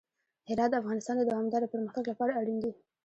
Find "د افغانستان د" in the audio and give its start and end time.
0.71-1.23